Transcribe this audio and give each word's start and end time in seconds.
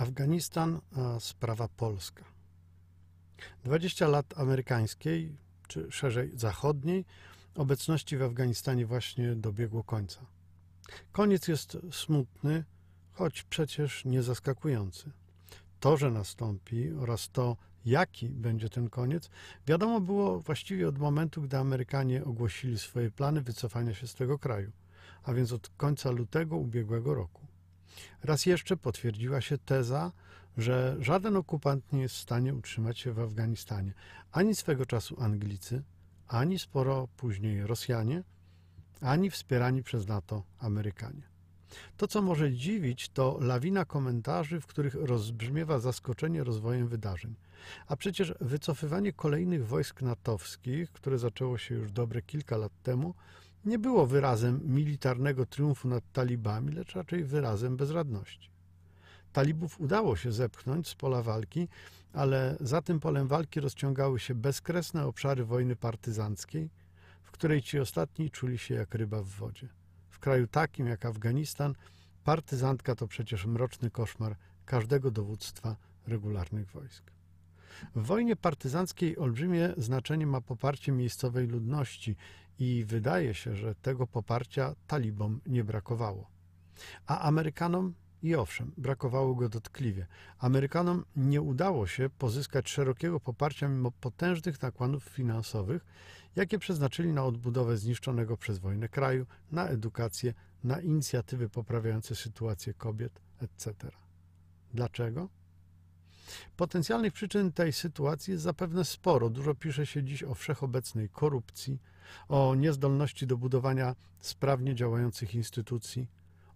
Afganistan, 0.00 0.80
a 0.96 1.20
sprawa 1.20 1.68
polska. 1.68 2.24
20 3.64 4.08
lat 4.08 4.38
amerykańskiej, 4.38 5.36
czy 5.68 5.92
szerzej 5.92 6.38
zachodniej, 6.38 7.04
obecności 7.54 8.16
w 8.16 8.22
Afganistanie 8.22 8.86
właśnie 8.86 9.36
dobiegło 9.36 9.84
końca. 9.84 10.26
Koniec 11.12 11.48
jest 11.48 11.76
smutny, 11.92 12.64
choć 13.12 13.42
przecież 13.42 14.04
nie 14.04 14.22
zaskakujący. 14.22 15.10
To, 15.80 15.96
że 15.96 16.10
nastąpi 16.10 16.92
oraz 16.92 17.28
to, 17.28 17.56
jaki 17.84 18.28
będzie 18.28 18.68
ten 18.68 18.90
koniec, 18.90 19.30
wiadomo 19.66 20.00
było 20.00 20.40
właściwie 20.40 20.88
od 20.88 20.98
momentu, 20.98 21.42
gdy 21.42 21.56
Amerykanie 21.56 22.24
ogłosili 22.24 22.78
swoje 22.78 23.10
plany 23.10 23.40
wycofania 23.40 23.94
się 23.94 24.06
z 24.06 24.14
tego 24.14 24.38
kraju, 24.38 24.72
a 25.22 25.32
więc 25.32 25.52
od 25.52 25.68
końca 25.68 26.10
lutego 26.10 26.56
ubiegłego 26.56 27.14
roku. 27.14 27.49
Raz 28.22 28.46
jeszcze 28.46 28.76
potwierdziła 28.76 29.40
się 29.40 29.58
teza, 29.58 30.12
że 30.56 30.96
żaden 31.00 31.36
okupant 31.36 31.92
nie 31.92 32.00
jest 32.00 32.14
w 32.14 32.18
stanie 32.20 32.54
utrzymać 32.54 32.98
się 32.98 33.12
w 33.12 33.18
Afganistanie, 33.18 33.92
ani 34.32 34.54
swego 34.54 34.86
czasu 34.86 35.16
Anglicy, 35.22 35.82
ani 36.28 36.58
sporo 36.58 37.08
później 37.16 37.66
Rosjanie, 37.66 38.22
ani 39.00 39.30
wspierani 39.30 39.82
przez 39.82 40.08
NATO 40.08 40.42
Amerykanie. 40.58 41.30
To, 41.96 42.08
co 42.08 42.22
może 42.22 42.52
dziwić, 42.52 43.08
to 43.08 43.38
lawina 43.40 43.84
komentarzy, 43.84 44.60
w 44.60 44.66
których 44.66 44.94
rozbrzmiewa 44.94 45.78
zaskoczenie 45.78 46.44
rozwojem 46.44 46.88
wydarzeń. 46.88 47.34
A 47.86 47.96
przecież 47.96 48.34
wycofywanie 48.40 49.12
kolejnych 49.12 49.66
wojsk 49.66 50.02
natowskich, 50.02 50.92
które 50.92 51.18
zaczęło 51.18 51.58
się 51.58 51.74
już 51.74 51.92
dobre 51.92 52.22
kilka 52.22 52.56
lat 52.56 52.72
temu, 52.82 53.14
nie 53.64 53.78
było 53.78 54.06
wyrazem 54.06 54.60
militarnego 54.64 55.46
triumfu 55.46 55.88
nad 55.88 56.12
talibami, 56.12 56.72
lecz 56.72 56.94
raczej 56.94 57.24
wyrazem 57.24 57.76
bezradności. 57.76 58.50
Talibów 59.32 59.80
udało 59.80 60.16
się 60.16 60.32
zepchnąć 60.32 60.88
z 60.88 60.94
pola 60.94 61.22
walki, 61.22 61.68
ale 62.12 62.56
za 62.60 62.82
tym 62.82 63.00
polem 63.00 63.28
walki 63.28 63.60
rozciągały 63.60 64.20
się 64.20 64.34
bezkresne 64.34 65.06
obszary 65.06 65.44
wojny 65.44 65.76
partyzanckiej, 65.76 66.70
w 67.22 67.30
której 67.30 67.62
ci 67.62 67.78
ostatni 67.78 68.30
czuli 68.30 68.58
się 68.58 68.74
jak 68.74 68.94
ryba 68.94 69.22
w 69.22 69.28
wodzie. 69.28 69.68
W 70.10 70.18
kraju 70.18 70.46
takim 70.46 70.86
jak 70.86 71.06
Afganistan, 71.06 71.74
partyzantka 72.24 72.94
to 72.94 73.06
przecież 73.06 73.46
mroczny 73.46 73.90
koszmar 73.90 74.36
każdego 74.66 75.10
dowództwa 75.10 75.76
regularnych 76.06 76.70
wojsk. 76.70 77.10
W 77.94 78.06
wojnie 78.06 78.36
partyzanckiej 78.36 79.18
olbrzymie 79.18 79.74
znaczenie 79.76 80.26
ma 80.26 80.40
poparcie 80.40 80.92
miejscowej 80.92 81.46
ludności 81.46 82.16
i 82.60 82.84
wydaje 82.84 83.34
się, 83.34 83.56
że 83.56 83.74
tego 83.74 84.06
poparcia 84.06 84.74
talibom 84.86 85.40
nie 85.46 85.64
brakowało. 85.64 86.30
A 87.06 87.20
Amerykanom 87.20 87.94
i 88.22 88.34
owszem, 88.34 88.72
brakowało 88.76 89.34
go 89.34 89.48
dotkliwie. 89.48 90.06
Amerykanom 90.38 91.04
nie 91.16 91.42
udało 91.42 91.86
się 91.86 92.10
pozyskać 92.10 92.68
szerokiego 92.68 93.20
poparcia 93.20 93.68
mimo 93.68 93.90
potężnych 93.90 94.62
nakładów 94.62 95.04
finansowych, 95.04 95.84
jakie 96.36 96.58
przeznaczyli 96.58 97.12
na 97.12 97.24
odbudowę 97.24 97.76
zniszczonego 97.76 98.36
przez 98.36 98.58
wojnę 98.58 98.88
kraju, 98.88 99.26
na 99.52 99.68
edukację, 99.68 100.34
na 100.64 100.80
inicjatywy 100.80 101.48
poprawiające 101.48 102.16
sytuację 102.16 102.74
kobiet, 102.74 103.20
etc. 103.42 103.90
Dlaczego? 104.74 105.28
Potencjalnych 106.56 107.12
przyczyn 107.12 107.52
tej 107.52 107.72
sytuacji 107.72 108.32
jest 108.32 108.44
zapewne 108.44 108.84
sporo. 108.84 109.30
Dużo 109.30 109.54
pisze 109.54 109.86
się 109.86 110.04
dziś 110.04 110.22
o 110.22 110.34
wszechobecnej 110.34 111.08
korupcji, 111.08 111.78
o 112.28 112.54
niezdolności 112.54 113.26
do 113.26 113.36
budowania 113.36 113.94
sprawnie 114.20 114.74
działających 114.74 115.34
instytucji, 115.34 116.08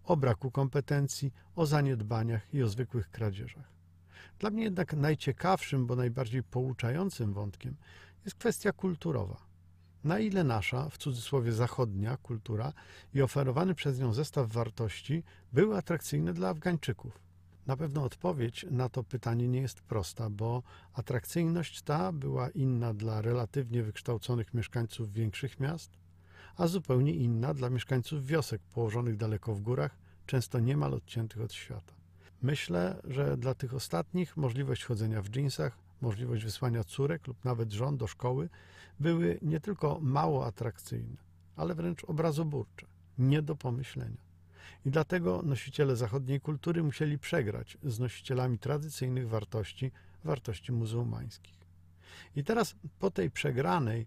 o 0.04 0.16
braku 0.16 0.50
kompetencji, 0.50 1.32
o 1.56 1.66
zaniedbaniach 1.66 2.54
i 2.54 2.62
o 2.62 2.68
zwykłych 2.68 3.10
kradzieżach. 3.10 3.74
Dla 4.38 4.50
mnie 4.50 4.62
jednak 4.62 4.92
najciekawszym, 4.92 5.86
bo 5.86 5.96
najbardziej 5.96 6.42
pouczającym 6.42 7.32
wątkiem 7.32 7.76
jest 8.24 8.36
kwestia 8.36 8.72
kulturowa. 8.72 9.36
Na 10.04 10.18
ile 10.18 10.44
nasza, 10.44 10.88
w 10.88 10.98
cudzysłowie 10.98 11.52
zachodnia, 11.52 12.16
kultura 12.16 12.72
i 13.14 13.22
oferowany 13.22 13.74
przez 13.74 14.00
nią 14.00 14.12
zestaw 14.12 14.48
wartości 14.48 15.22
były 15.52 15.76
atrakcyjne 15.76 16.32
dla 16.32 16.48
Afgańczyków? 16.48 17.23
Na 17.66 17.76
pewno 17.76 18.02
odpowiedź 18.02 18.66
na 18.70 18.88
to 18.88 19.04
pytanie 19.04 19.48
nie 19.48 19.60
jest 19.60 19.80
prosta, 19.80 20.30
bo 20.30 20.62
atrakcyjność 20.92 21.82
ta 21.82 22.12
była 22.12 22.50
inna 22.50 22.94
dla 22.94 23.22
relatywnie 23.22 23.82
wykształconych 23.82 24.54
mieszkańców 24.54 25.12
większych 25.12 25.60
miast, 25.60 25.90
a 26.56 26.66
zupełnie 26.66 27.12
inna 27.12 27.54
dla 27.54 27.70
mieszkańców 27.70 28.26
wiosek 28.26 28.62
położonych 28.62 29.16
daleko 29.16 29.54
w 29.54 29.60
górach, 29.60 29.98
często 30.26 30.60
niemal 30.60 30.94
odciętych 30.94 31.40
od 31.40 31.52
świata. 31.52 31.94
Myślę, 32.42 33.00
że 33.04 33.36
dla 33.36 33.54
tych 33.54 33.74
ostatnich 33.74 34.36
możliwość 34.36 34.84
chodzenia 34.84 35.22
w 35.22 35.28
dżinsach, 35.28 35.78
możliwość 36.00 36.44
wysłania 36.44 36.84
córek 36.84 37.26
lub 37.26 37.44
nawet 37.44 37.72
żon 37.72 37.96
do 37.96 38.06
szkoły 38.06 38.48
były 39.00 39.38
nie 39.42 39.60
tylko 39.60 39.98
mało 40.02 40.46
atrakcyjne, 40.46 41.16
ale 41.56 41.74
wręcz 41.74 42.04
obrazoburcze, 42.04 42.86
nie 43.18 43.42
do 43.42 43.56
pomyślenia. 43.56 44.33
I 44.84 44.90
dlatego 44.90 45.42
nosiciele 45.42 45.96
zachodniej 45.96 46.40
kultury 46.40 46.82
musieli 46.82 47.18
przegrać 47.18 47.78
z 47.82 47.98
nosicielami 47.98 48.58
tradycyjnych 48.58 49.28
wartości, 49.28 49.92
wartości 50.24 50.72
muzułmańskich. 50.72 51.54
I 52.36 52.44
teraz 52.44 52.76
po 52.98 53.10
tej 53.10 53.30
przegranej 53.30 54.06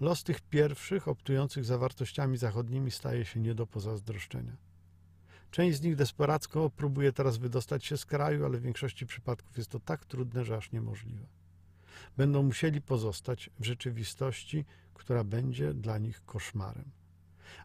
los 0.00 0.24
tych 0.24 0.40
pierwszych, 0.40 1.08
optujących 1.08 1.64
za 1.64 1.78
wartościami 1.78 2.36
zachodnimi, 2.36 2.90
staje 2.90 3.24
się 3.24 3.40
nie 3.40 3.54
do 3.54 3.66
pozazdroszczenia. 3.66 4.56
Część 5.50 5.78
z 5.78 5.82
nich 5.82 5.96
desperacko 5.96 6.70
próbuje 6.70 7.12
teraz 7.12 7.36
wydostać 7.36 7.84
się 7.84 7.96
z 7.96 8.06
kraju, 8.06 8.44
ale 8.44 8.58
w 8.58 8.62
większości 8.62 9.06
przypadków 9.06 9.56
jest 9.56 9.70
to 9.70 9.80
tak 9.80 10.04
trudne, 10.04 10.44
że 10.44 10.56
aż 10.56 10.72
niemożliwe. 10.72 11.26
Będą 12.16 12.42
musieli 12.42 12.80
pozostać 12.80 13.50
w 13.58 13.64
rzeczywistości, 13.64 14.64
która 14.94 15.24
będzie 15.24 15.74
dla 15.74 15.98
nich 15.98 16.24
koszmarem. 16.24 16.90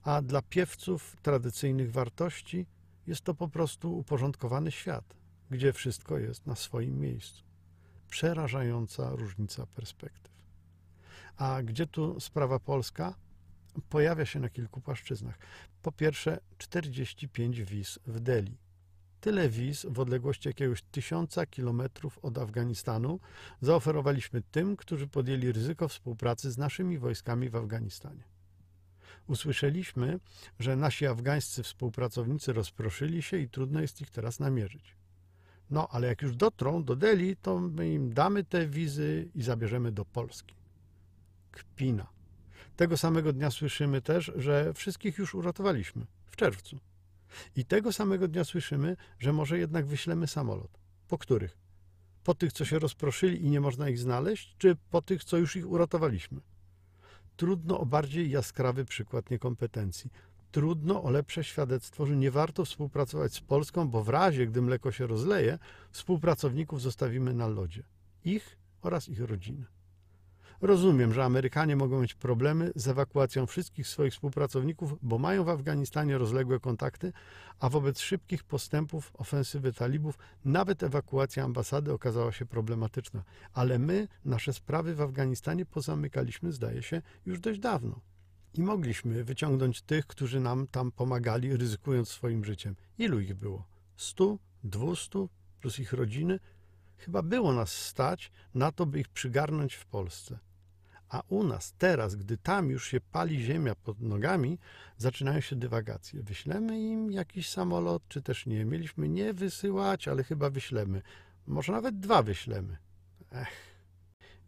A 0.04 0.22
dla 0.22 0.42
piewców 0.42 1.16
tradycyjnych 1.22 1.92
wartości 1.92 2.66
jest 3.08 3.22
to 3.22 3.34
po 3.34 3.48
prostu 3.48 3.98
uporządkowany 3.98 4.72
świat, 4.72 5.16
gdzie 5.52 5.74
wszystko 5.74 6.18
jest 6.18 6.46
na 6.46 6.56
swoim 6.56 7.00
miejscu. 7.00 7.44
Przerażająca 8.10 9.10
różnica 9.10 9.66
perspektyw. 9.66 10.34
A 11.38 11.64
gdzie 11.64 11.88
tu 11.88 12.20
sprawa 12.20 12.60
polska? 12.60 13.16
Pojawia 13.90 14.26
się 14.26 14.40
na 14.40 14.50
kilku 14.50 14.82
płaszczyznach. 14.82 15.38
Po 15.82 15.92
pierwsze, 15.92 16.40
45 16.58 17.62
wiz 17.62 18.00
w 18.08 18.20
Delhi. 18.20 18.58
Tyle 19.22 19.50
wiz 19.50 19.86
w 19.90 20.00
odległości 20.00 20.50
jakiegoś 20.50 20.82
tysiąca 20.82 21.46
kilometrów 21.46 22.20
od 22.22 22.38
Afganistanu 22.38 23.20
zaoferowaliśmy 23.62 24.42
tym, 24.42 24.78
którzy 24.78 25.08
podjęli 25.08 25.52
ryzyko 25.52 25.88
współpracy 25.88 26.52
z 26.52 26.58
naszymi 26.58 26.98
wojskami 26.98 27.50
w 27.50 27.56
Afganistanie. 27.56 28.24
Usłyszeliśmy, 29.30 30.20
że 30.60 30.76
nasi 30.76 31.08
afgańscy 31.08 31.64
współpracownicy 31.64 32.54
rozproszyli 32.54 33.22
się 33.22 33.38
i 33.38 33.50
trudno 33.50 33.82
jest 33.82 34.02
ich 34.02 34.10
teraz 34.10 34.40
namierzyć. 34.40 34.96
No, 35.70 35.88
ale 35.92 36.08
jak 36.08 36.22
już 36.22 36.36
dotrą 36.36 36.84
do 36.84 36.96
Delhi, 36.96 37.36
to 37.36 37.60
my 37.60 37.94
im 37.94 38.14
damy 38.14 38.44
te 38.44 38.68
wizy 38.68 39.30
i 39.36 39.42
zabierzemy 39.42 39.92
do 39.92 40.06
Polski. 40.06 40.56
Kpina. 41.52 42.08
Tego 42.76 42.98
samego 42.98 43.34
dnia 43.34 43.52
słyszymy 43.52 44.02
też, 44.02 44.32
że 44.36 44.74
wszystkich 44.74 45.18
już 45.18 45.36
uratowaliśmy 45.36 46.06
w 46.32 46.36
czerwcu. 46.36 46.80
I 47.56 47.66
tego 47.66 47.94
samego 47.94 48.28
dnia 48.28 48.44
słyszymy, 48.44 48.98
że 49.20 49.34
może 49.34 49.60
jednak 49.60 49.86
wyślemy 49.86 50.28
samolot. 50.28 50.80
Po 51.08 51.18
których? 51.18 51.58
Po 52.24 52.34
tych, 52.34 52.54
co 52.54 52.66
się 52.66 52.80
rozproszyli 52.80 53.46
i 53.46 53.50
nie 53.50 53.62
można 53.62 53.90
ich 53.90 54.00
znaleźć, 54.00 54.56
czy 54.58 54.76
po 54.90 55.02
tych, 55.02 55.24
co 55.24 55.38
już 55.38 55.56
ich 55.56 55.70
uratowaliśmy? 55.70 56.42
Trudno 57.40 57.80
o 57.80 57.86
bardziej 57.86 58.30
jaskrawy 58.30 58.86
przykład 58.86 59.30
niekompetencji. 59.30 60.12
Trudno 60.52 61.04
o 61.04 61.10
lepsze 61.10 61.44
świadectwo, 61.44 62.06
że 62.06 62.16
nie 62.16 62.32
warto 62.32 62.66
współpracować 62.66 63.34
z 63.34 63.40
Polską, 63.40 63.88
bo 63.90 64.04
w 64.04 64.10
razie, 64.10 64.48
gdy 64.48 64.62
mleko 64.62 64.92
się 64.92 65.08
rozleje, 65.08 65.60
współpracowników 65.92 66.82
zostawimy 66.82 67.34
na 67.34 67.48
lodzie. 67.48 67.84
Ich 68.26 68.58
oraz 68.82 69.10
ich 69.10 69.20
rodziny. 69.22 69.66
Rozumiem, 70.62 71.14
że 71.14 71.24
Amerykanie 71.24 71.76
mogą 71.76 72.02
mieć 72.02 72.14
problemy 72.14 72.72
z 72.76 72.88
ewakuacją 72.88 73.46
wszystkich 73.46 73.88
swoich 73.88 74.14
współpracowników, 74.14 74.96
bo 75.02 75.18
mają 75.18 75.44
w 75.44 75.50
Afganistanie 75.50 76.18
rozległe 76.18 76.60
kontakty, 76.60 77.14
a 77.60 77.70
wobec 77.70 78.00
szybkich 78.00 78.44
postępów 78.44 79.12
ofensywy 79.14 79.74
talibów 79.74 80.18
nawet 80.46 80.84
ewakuacja 80.84 81.44
ambasady 81.44 81.94
okazała 81.94 82.32
się 82.32 82.46
problematyczna. 82.46 83.24
Ale 83.54 83.80
my 83.80 84.08
nasze 84.26 84.54
sprawy 84.54 84.96
w 84.96 85.02
Afganistanie 85.02 85.66
pozamykaliśmy, 85.66 86.52
zdaje 86.52 86.84
się, 86.84 87.02
już 87.26 87.40
dość 87.40 87.60
dawno. 87.60 88.00
I 88.54 88.64
mogliśmy 88.64 89.24
wyciągnąć 89.24 89.82
tych, 89.82 90.08
którzy 90.08 90.40
nam 90.40 90.68
tam 90.68 90.92
pomagali, 90.92 91.58
ryzykując 91.58 92.10
swoim 92.10 92.46
życiem. 92.46 92.76
Ilu 92.98 93.20
ich 93.20 93.34
było? 93.34 93.68
Stu? 93.98 94.40
Dwustu? 94.64 95.30
Plus 95.62 95.80
ich 95.80 95.94
rodziny? 95.94 96.40
Chyba 96.98 97.22
było 97.22 97.54
nas 97.54 97.72
stać 97.72 98.32
na 98.54 98.72
to, 98.72 98.86
by 98.86 99.00
ich 99.00 99.10
przygarnąć 99.10 99.76
w 99.76 99.86
Polsce 99.86 100.49
A 101.10 101.24
u 101.28 101.44
nas 101.44 101.74
teraz, 101.78 102.16
gdy 102.16 102.38
tam 102.38 102.70
już 102.70 102.88
się 102.88 103.02
pali 103.02 103.42
ziemia 103.44 103.76
pod 103.76 104.02
nogami, 104.02 104.60
zaczynają 104.98 105.42
się 105.42 105.56
dywagacje. 105.56 106.24
Wyślemy 106.24 106.80
im 106.80 107.12
jakiś 107.12 107.50
samolot, 107.50 108.04
czy 108.08 108.22
też 108.22 108.46
nie? 108.46 108.66
Mieliśmy 108.66 109.10
nie 109.10 109.34
wysyłać, 109.34 110.08
ale 110.08 110.24
chyba 110.24 110.50
wyślemy. 110.50 111.02
Może 111.48 111.72
nawet 111.72 112.00
dwa 112.00 112.24
wyślemy. 112.24 112.78
Ech. 113.32 113.70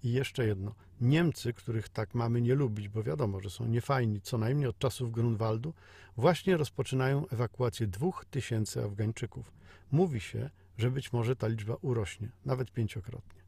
I 0.04 0.12
jeszcze 0.12 0.46
jedno. 0.48 0.76
Niemcy, 1.02 1.54
których 1.54 1.90
tak 1.90 2.16
mamy 2.16 2.42
nie 2.42 2.56
lubić, 2.56 2.90
bo 2.90 3.04
wiadomo, 3.04 3.40
że 3.40 3.50
są 3.50 3.68
niefajni, 3.68 4.22
co 4.22 4.38
najmniej 4.38 4.68
od 4.68 4.80
czasów 4.80 5.12
Grunwaldu, 5.12 5.74
właśnie 6.18 6.58
rozpoczynają 6.58 7.28
ewakuację 7.28 7.88
dwóch 7.88 8.26
tysięcy 8.32 8.84
Afgańczyków. 8.84 9.54
Mówi 9.92 10.20
się, 10.20 10.50
że 10.78 10.92
być 10.92 11.14
może 11.14 11.36
ta 11.36 11.48
liczba 11.48 11.76
urośnie, 11.82 12.32
nawet 12.46 12.72
pięciokrotnie. 12.72 13.42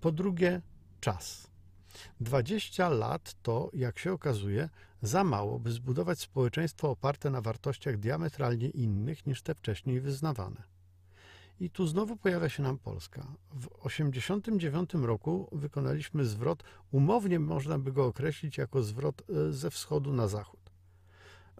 Po 0.00 0.12
drugie, 0.12 0.62
czas. 1.00 1.47
20 2.20 2.88
lat 2.88 3.34
to, 3.42 3.70
jak 3.72 3.98
się 3.98 4.12
okazuje, 4.12 4.68
za 5.02 5.24
mało, 5.24 5.58
by 5.58 5.72
zbudować 5.72 6.20
społeczeństwo 6.20 6.90
oparte 6.90 7.30
na 7.30 7.40
wartościach 7.40 7.96
diametralnie 7.96 8.68
innych 8.68 9.26
niż 9.26 9.42
te 9.42 9.54
wcześniej 9.54 10.00
wyznawane. 10.00 10.62
I 11.60 11.70
tu 11.70 11.86
znowu 11.86 12.16
pojawia 12.16 12.48
się 12.48 12.62
nam 12.62 12.78
Polska. 12.78 13.26
W 13.50 13.66
1989 13.66 14.94
roku 14.94 15.48
wykonaliśmy 15.52 16.24
zwrot, 16.24 16.64
umownie 16.90 17.40
można 17.40 17.78
by 17.78 17.92
go 17.92 18.06
określić 18.06 18.58
jako 18.58 18.82
zwrot 18.82 19.22
e, 19.30 19.52
ze 19.52 19.70
wschodu 19.70 20.12
na 20.12 20.28
zachód. 20.28 20.70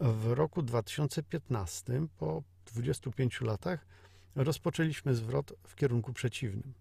W 0.00 0.32
roku 0.32 0.62
2015, 0.62 2.06
po 2.18 2.42
25 2.66 3.40
latach, 3.40 3.86
rozpoczęliśmy 4.36 5.14
zwrot 5.14 5.52
w 5.66 5.74
kierunku 5.74 6.12
przeciwnym. 6.12 6.74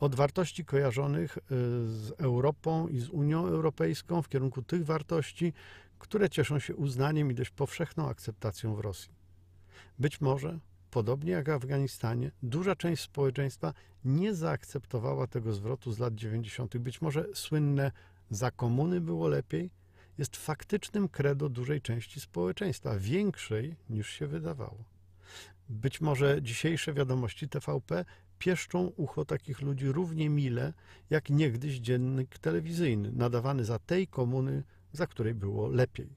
Od 0.00 0.14
wartości 0.14 0.64
kojarzonych 0.64 1.38
e, 1.38 1.42
z 1.86 2.12
Europą 2.18 2.88
i 2.88 2.98
z 2.98 3.08
Unią 3.08 3.46
Europejską 3.46 4.22
w 4.22 4.28
kierunku 4.28 4.62
tych 4.62 4.84
wartości, 4.84 5.52
które 5.98 6.30
cieszą 6.30 6.58
się 6.58 6.76
uznaniem 6.76 7.30
i 7.30 7.34
dość 7.34 7.50
powszechną 7.50 8.08
akceptacją 8.08 8.74
w 8.74 8.80
Rosji. 8.80 9.12
Być 9.98 10.20
może 10.20 10.58
Podobnie 10.90 11.32
jak 11.32 11.46
w 11.46 11.50
Afganistanie, 11.50 12.30
duża 12.42 12.76
część 12.76 13.02
społeczeństwa 13.02 13.74
nie 14.04 14.34
zaakceptowała 14.34 15.26
tego 15.26 15.52
zwrotu 15.52 15.92
z 15.92 15.98
lat 15.98 16.14
90. 16.14 16.78
Być 16.78 17.00
może 17.00 17.24
słynne 17.34 17.92
za 18.30 18.50
komuny 18.50 19.00
było 19.00 19.28
lepiej 19.28 19.70
jest 20.18 20.36
faktycznym 20.36 21.08
credo 21.08 21.48
dużej 21.48 21.82
części 21.82 22.20
społeczeństwa, 22.20 22.98
większej 22.98 23.76
niż 23.90 24.10
się 24.10 24.26
wydawało. 24.26 24.84
Być 25.68 26.00
może 26.00 26.42
dzisiejsze 26.42 26.92
wiadomości 26.92 27.48
TVP 27.48 28.04
pieszczą 28.38 28.92
ucho 28.96 29.24
takich 29.24 29.60
ludzi 29.62 29.92
równie 29.92 30.30
mile, 30.30 30.72
jak 31.10 31.30
niegdyś 31.30 31.74
dziennik 31.74 32.38
telewizyjny, 32.38 33.12
nadawany 33.12 33.64
za 33.64 33.78
tej 33.78 34.06
komuny, 34.06 34.64
za 34.92 35.06
której 35.06 35.34
było 35.34 35.68
lepiej. 35.68 36.16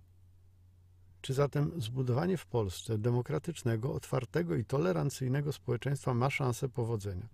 Czy 1.21 1.33
zatem 1.33 1.81
zbudowanie 1.81 2.38
w 2.38 2.45
Polsce 2.45 2.97
demokratycznego, 2.97 3.94
otwartego 3.94 4.56
i 4.56 4.65
tolerancyjnego 4.65 5.53
społeczeństwa 5.53 6.13
ma 6.13 6.29
szansę 6.29 6.69
powodzenia? 6.69 7.27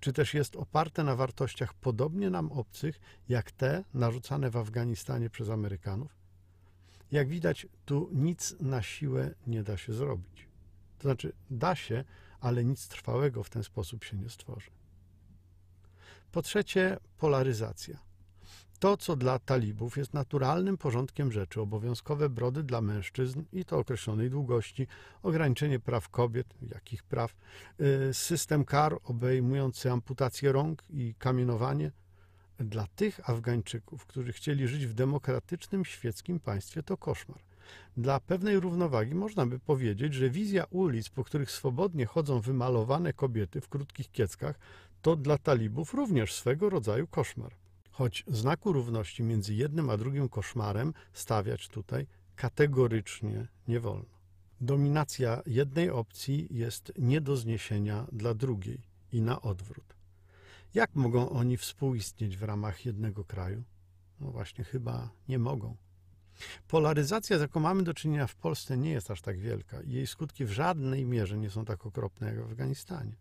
Czy 0.00 0.12
też 0.12 0.34
jest 0.34 0.56
oparte 0.56 1.04
na 1.04 1.16
wartościach 1.16 1.74
podobnie 1.74 2.30
nam 2.30 2.52
obcych, 2.52 3.00
jak 3.28 3.52
te 3.52 3.84
narzucane 3.94 4.50
w 4.50 4.56
Afganistanie 4.56 5.30
przez 5.30 5.50
Amerykanów? 5.50 6.16
Jak 7.12 7.28
widać, 7.28 7.66
tu 7.84 8.10
nic 8.12 8.56
na 8.60 8.82
siłę 8.82 9.34
nie 9.46 9.62
da 9.62 9.76
się 9.76 9.92
zrobić. 9.92 10.48
To 10.98 11.02
znaczy, 11.02 11.32
da 11.50 11.74
się, 11.74 12.04
ale 12.44 12.64
nic 12.64 12.88
trwałego 12.88 13.42
w 13.42 13.50
ten 13.50 13.64
sposób 13.64 14.04
się 14.04 14.16
nie 14.16 14.28
stworzy. 14.28 14.70
Po 16.32 16.42
trzecie, 16.42 16.96
polaryzacja. 17.18 17.98
To, 18.78 18.96
co 18.96 19.16
dla 19.16 19.38
talibów 19.38 19.96
jest 19.96 20.14
naturalnym 20.14 20.78
porządkiem 20.78 21.32
rzeczy, 21.32 21.60
obowiązkowe 21.60 22.28
brody 22.28 22.62
dla 22.62 22.80
mężczyzn 22.80 23.42
i 23.52 23.64
to 23.64 23.78
określonej 23.78 24.30
długości, 24.30 24.86
ograniczenie 25.22 25.80
praw 25.80 26.08
kobiet, 26.08 26.46
jakich 26.62 27.02
praw, 27.02 27.36
y, 28.10 28.14
system 28.14 28.64
kar 28.64 28.98
obejmujący 29.04 29.90
amputację 29.90 30.52
rąk 30.52 30.82
i 30.90 31.14
kamienowanie, 31.18 31.92
dla 32.58 32.86
tych 32.86 33.30
Afgańczyków, 33.30 34.06
którzy 34.06 34.32
chcieli 34.32 34.68
żyć 34.68 34.86
w 34.86 34.94
demokratycznym, 34.94 35.84
świeckim 35.84 36.40
państwie, 36.40 36.82
to 36.82 36.96
koszmar. 36.96 37.53
Dla 37.96 38.20
pewnej 38.20 38.60
równowagi 38.60 39.14
można 39.14 39.46
by 39.46 39.58
powiedzieć, 39.58 40.14
że 40.14 40.30
wizja 40.30 40.64
ulic, 40.70 41.08
po 41.08 41.24
których 41.24 41.50
swobodnie 41.50 42.06
chodzą 42.06 42.40
wymalowane 42.40 43.12
kobiety 43.12 43.60
w 43.60 43.68
krótkich 43.68 44.12
kieckach, 44.12 44.58
to 45.02 45.16
dla 45.16 45.38
talibów 45.38 45.94
również 45.94 46.34
swego 46.34 46.70
rodzaju 46.70 47.06
koszmar 47.06 47.54
choć 47.94 48.24
znaku 48.26 48.72
równości 48.72 49.22
między 49.22 49.54
jednym 49.54 49.90
a 49.90 49.96
drugim 49.96 50.28
koszmarem 50.28 50.94
stawiać 51.12 51.68
tutaj 51.68 52.06
kategorycznie 52.36 53.46
nie 53.68 53.80
wolno. 53.80 54.14
Dominacja 54.60 55.42
jednej 55.46 55.90
opcji 55.90 56.48
jest 56.50 56.92
nie 56.98 57.20
do 57.20 57.36
zniesienia 57.36 58.06
dla 58.12 58.34
drugiej 58.34 58.82
i 59.12 59.22
na 59.22 59.42
odwrót. 59.42 59.94
Jak 60.74 60.94
mogą 60.94 61.30
oni 61.30 61.56
współistnieć 61.56 62.36
w 62.36 62.42
ramach 62.42 62.86
jednego 62.86 63.24
kraju? 63.24 63.62
No 64.20 64.30
właśnie, 64.30 64.64
chyba 64.64 65.10
nie 65.28 65.38
mogą. 65.38 65.76
Polaryzacja, 66.68 67.38
z 67.38 67.40
jaką 67.40 67.60
mamy 67.60 67.82
do 67.82 67.94
czynienia 67.94 68.26
w 68.26 68.34
Polsce, 68.34 68.76
nie 68.76 68.90
jest 68.90 69.10
aż 69.10 69.20
tak 69.20 69.38
wielka 69.38 69.82
jej 69.84 70.06
skutki 70.06 70.44
w 70.44 70.52
żadnej 70.52 71.04
mierze 71.04 71.38
nie 71.38 71.50
są 71.50 71.64
tak 71.64 71.86
okropne 71.86 72.26
jak 72.26 72.40
w 72.40 72.50
Afganistanie. 72.50 73.16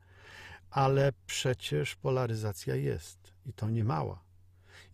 Ale 0.69 1.13
przecież 1.25 1.95
polaryzacja 1.95 2.75
jest 2.75 3.33
i 3.45 3.53
to 3.53 3.69
nie 3.69 3.83
mała. 3.83 4.23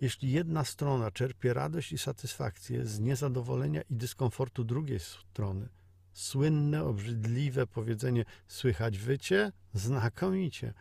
Jeśli 0.01 0.31
jedna 0.31 0.65
strona 0.65 1.11
czerpie 1.11 1.53
radość 1.53 1.91
i 1.91 1.97
satysfakcję 1.97 2.85
z 2.85 2.99
niezadowolenia 2.99 3.81
i 3.81 3.95
dyskomfortu 3.95 4.63
drugiej 4.63 4.99
strony, 4.99 5.69
słynne, 6.13 6.83
obrzydliwe 6.83 7.67
powiedzenie 7.67 8.25
słychać 8.47 8.97
wycie, 8.97 9.51
znakomicie, 9.73 10.73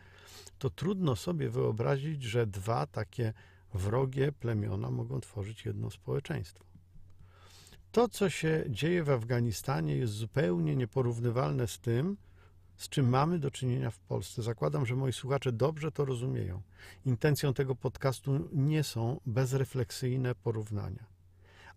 to 0.59 0.69
trudno 0.69 1.15
sobie 1.15 1.49
wyobrazić, 1.49 2.23
że 2.23 2.47
dwa 2.47 2.87
takie 2.87 3.33
wrogie 3.73 4.31
plemiona 4.31 4.91
mogą 4.91 5.21
tworzyć 5.21 5.65
jedno 5.65 5.91
społeczeństwo. 5.91 6.68
To, 7.91 8.07
co 8.07 8.29
się 8.29 8.63
dzieje 8.69 9.03
w 9.03 9.09
Afganistanie, 9.09 9.95
jest 9.95 10.13
zupełnie 10.13 10.75
nieporównywalne 10.75 11.67
z 11.67 11.79
tym, 11.79 12.17
z 12.75 12.89
czym 12.89 13.09
mamy 13.09 13.39
do 13.39 13.51
czynienia 13.51 13.91
w 13.91 13.99
Polsce. 13.99 14.43
Zakładam, 14.43 14.85
że 14.85 14.95
moi 14.95 15.13
słuchacze 15.13 15.51
dobrze 15.51 15.91
to 15.91 16.05
rozumieją. 16.05 16.61
Intencją 17.05 17.53
tego 17.53 17.75
podcastu 17.75 18.49
nie 18.53 18.83
są 18.83 19.19
bezrefleksyjne 19.25 20.35
porównania. 20.35 21.05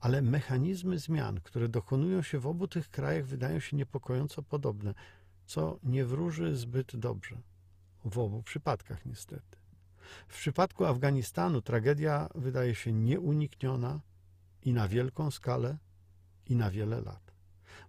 Ale 0.01 0.23
mechanizmy 0.23 0.99
zmian, 0.99 1.41
które 1.41 1.69
dokonują 1.69 2.23
się 2.23 2.39
w 2.39 2.47
obu 2.47 2.69
tych 2.69 2.91
krajach, 2.91 3.27
wydają 3.27 3.61
się 3.61 3.77
niepokojąco 3.77 4.43
podobne, 4.43 4.95
co 5.47 5.79
nie 5.83 6.05
wróży 6.05 6.57
zbyt 6.57 6.97
dobrze. 6.97 7.37
W 8.05 8.19
obu 8.19 8.43
przypadkach, 8.43 9.07
niestety. 9.07 9.57
W 10.29 10.39
przypadku 10.39 10.85
Afganistanu 10.85 11.63
tragedia 11.63 12.29
wydaje 12.35 12.75
się 12.75 12.93
nieunikniona 12.93 14.01
i 14.63 14.73
na 14.73 14.89
wielką 14.89 15.31
skalę, 15.31 15.79
i 16.53 16.57
na 16.57 16.71
wiele 16.71 17.01
lat. 17.01 17.33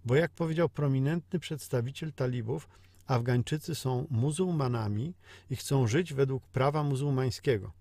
Bo 0.06 0.16
jak 0.16 0.32
powiedział 0.32 0.70
prominentny 0.70 1.40
przedstawiciel 1.40 2.14
talibów, 2.14 2.70
Afgańczycy 3.08 3.76
są 3.76 4.08
muzułmanami 4.10 5.14
i 5.50 5.56
chcą 5.56 5.88
żyć 5.88 6.14
według 6.14 6.48
prawa 6.48 6.84
muzułmańskiego. 6.84 7.72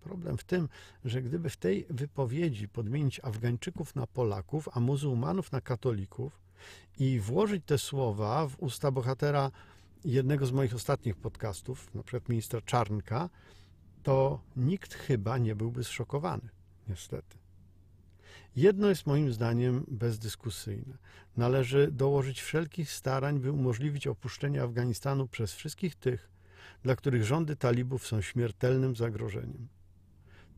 Problem 0.00 0.38
w 0.38 0.44
tym, 0.44 0.68
że 1.04 1.22
gdyby 1.22 1.50
w 1.50 1.56
tej 1.56 1.86
wypowiedzi 1.90 2.68
podmienić 2.68 3.20
Afgańczyków 3.22 3.94
na 3.94 4.06
Polaków, 4.06 4.68
a 4.72 4.80
muzułmanów 4.80 5.52
na 5.52 5.60
katolików 5.60 6.40
i 6.98 7.20
włożyć 7.20 7.62
te 7.66 7.78
słowa 7.78 8.48
w 8.48 8.62
usta 8.62 8.90
bohatera 8.90 9.50
jednego 10.04 10.46
z 10.46 10.52
moich 10.52 10.74
ostatnich 10.74 11.16
podcastów, 11.16 11.94
na 11.94 12.02
przykład 12.02 12.28
ministra 12.28 12.60
Czarnka, 12.60 13.30
to 14.02 14.40
nikt 14.56 14.94
chyba 14.94 15.38
nie 15.38 15.54
byłby 15.56 15.84
zszokowany, 15.84 16.48
niestety. 16.88 17.43
Jedno 18.56 18.88
jest 18.88 19.06
moim 19.06 19.32
zdaniem 19.32 19.84
bezdyskusyjne. 19.88 20.98
Należy 21.36 21.90
dołożyć 21.92 22.42
wszelkich 22.42 22.90
starań, 22.90 23.40
by 23.40 23.52
umożliwić 23.52 24.06
opuszczenie 24.06 24.62
Afganistanu 24.62 25.28
przez 25.28 25.54
wszystkich 25.54 25.94
tych, 25.94 26.30
dla 26.82 26.96
których 26.96 27.24
rządy 27.24 27.56
talibów 27.56 28.06
są 28.06 28.20
śmiertelnym 28.20 28.96
zagrożeniem. 28.96 29.68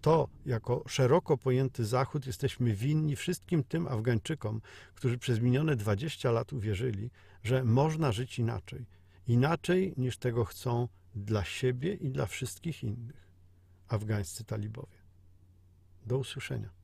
To, 0.00 0.28
jako 0.46 0.84
szeroko 0.88 1.38
pojęty 1.38 1.84
Zachód, 1.84 2.26
jesteśmy 2.26 2.74
winni 2.74 3.16
wszystkim 3.16 3.64
tym 3.64 3.86
Afgańczykom, 3.86 4.60
którzy 4.94 5.18
przez 5.18 5.40
minione 5.40 5.76
20 5.76 6.30
lat 6.30 6.52
uwierzyli, 6.52 7.10
że 7.42 7.64
można 7.64 8.12
żyć 8.12 8.38
inaczej. 8.38 8.86
Inaczej 9.26 9.94
niż 9.96 10.18
tego 10.18 10.44
chcą 10.44 10.88
dla 11.14 11.44
siebie 11.44 11.94
i 11.94 12.10
dla 12.10 12.26
wszystkich 12.26 12.84
innych 12.84 13.26
afgańscy 13.88 14.44
talibowie. 14.44 14.96
Do 16.06 16.18
usłyszenia. 16.18 16.75